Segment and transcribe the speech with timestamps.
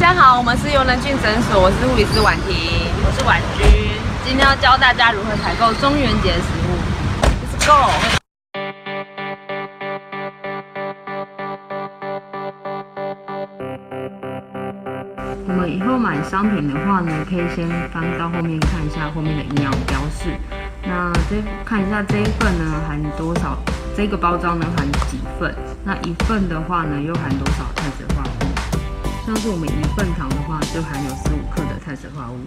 [0.00, 2.56] 家好，我们是优能俊诊所，我是护理师婉婷，
[3.04, 3.68] 我是婉君，
[4.24, 6.72] 今天要教大家如何采购中元节食物。
[7.44, 7.92] Let's go！
[15.46, 20.32] 我们以后买商品的话呢，可以先翻到后面看一下后面的营养标示。
[20.82, 23.58] 那这看一下这一份呢含多少？
[23.94, 25.54] 这个包装呢含几份？
[25.84, 28.59] 那一份的话呢又含多少碳水化合物？
[29.26, 32.38] 像是我们一份糖的话，就含有十五克的碳水化合物。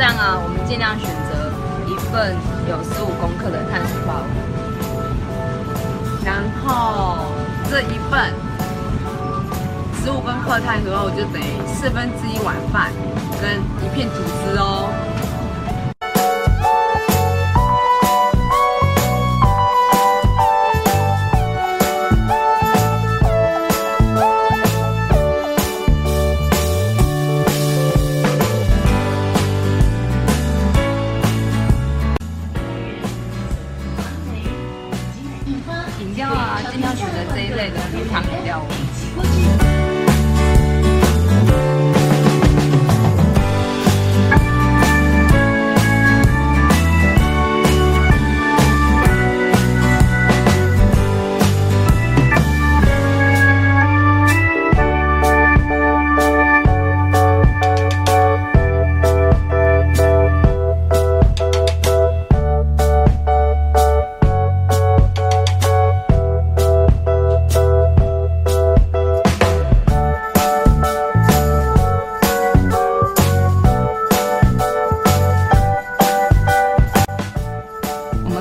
[0.00, 1.52] 这样啊，我们尽量选择
[1.84, 2.34] 一份
[2.66, 4.40] 有十五公克的碳水化合物，
[6.24, 7.26] 然后
[7.68, 8.32] 这一份
[10.02, 12.90] 十五公克碳水化合物就等于四分之一碗饭
[13.42, 14.88] 跟一片吐司哦。
[36.40, 38.64] 啊，尽量选择这一类的无糖饮料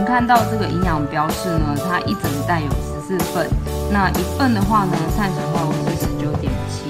[0.09, 3.47] 看到这个营养标示呢，它一整袋有十四份，
[3.91, 6.89] 那一份的话呢，碳水化合物是十九点七，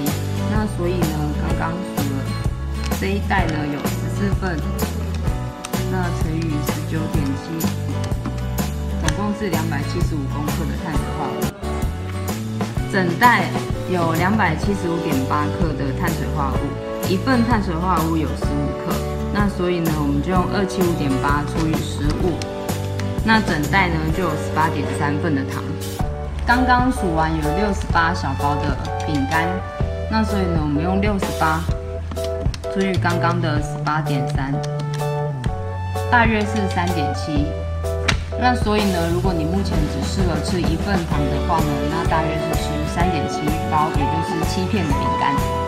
[0.50, 2.24] 那所以呢，刚刚数了
[2.98, 4.56] 这一袋呢有十四份，
[5.92, 7.60] 那乘以十九点七，
[9.04, 12.90] 总共是两百七十五公克的碳水化合物。
[12.90, 13.44] 整袋
[13.92, 18.94] 有两百七十五点八克的碳水化合物，一份碳水化合物有十五克，
[19.34, 22.59] 那所以呢，我们就用二七五点八除以十五。
[23.32, 25.62] 那整袋呢就有十八点三份的糖。
[26.44, 28.76] 刚刚数完有六十八小包的
[29.06, 29.46] 饼干，
[30.10, 31.60] 那所以呢我们用六十八
[32.74, 34.52] 除以刚刚的十八点三，
[36.10, 37.46] 大约是三点七。
[38.40, 45.59] 那所以呢，如果你目前只适合吃一份糖的话呢，那大约是吃三点七包，也就是七片的饼干。